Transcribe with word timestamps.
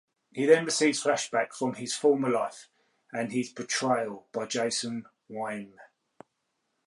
He 0.33 0.47
then 0.47 0.65
receives 0.65 1.03
flashbacks 1.03 1.61
of 1.61 1.77
his 1.77 1.93
former 1.93 2.27
life, 2.29 2.69
and 3.13 3.31
his 3.31 3.53
betrayal 3.53 4.27
by 4.31 4.47
Jason 4.47 5.05
Wynn. 5.29 5.77